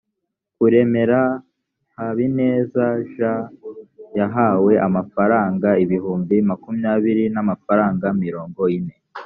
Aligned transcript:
kuremera 0.57 1.21
habineza 1.95 2.85
jean 3.13 3.41
yahawe 4.19 4.73
amafaranga 4.87 5.67
ibihumbi 5.83 6.35
makumyabiri 6.49 7.23
n 7.33 7.37
amafaranga 7.43 8.05
mirongo 8.23 8.61
ine 8.77 8.95